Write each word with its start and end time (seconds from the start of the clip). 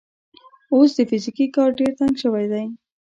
اوس 0.73 0.89
د 0.97 0.99
فزیکي 1.09 1.47
کار 1.55 1.69
ډګر 1.77 1.93
تنګ 1.99 2.13
شوی 2.23 2.45
دی. 2.51 2.65